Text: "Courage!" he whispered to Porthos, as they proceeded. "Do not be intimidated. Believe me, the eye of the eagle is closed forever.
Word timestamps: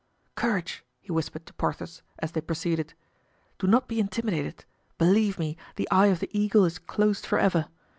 "Courage!" 0.33 0.83
he 0.99 1.11
whispered 1.11 1.45
to 1.45 1.53
Porthos, 1.53 2.01
as 2.17 2.31
they 2.31 2.41
proceeded. 2.41 2.95
"Do 3.59 3.67
not 3.67 3.87
be 3.87 3.99
intimidated. 3.99 4.65
Believe 4.97 5.37
me, 5.37 5.57
the 5.75 5.87
eye 5.91 6.07
of 6.07 6.19
the 6.21 6.31
eagle 6.35 6.65
is 6.65 6.79
closed 6.79 7.23
forever. 7.23 7.67